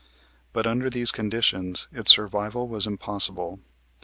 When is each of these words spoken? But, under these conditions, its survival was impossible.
But, 0.51 0.65
under 0.65 0.89
these 0.89 1.11
conditions, 1.11 1.87
its 1.91 2.09
survival 2.09 2.67
was 2.67 2.87
impossible. 2.87 3.59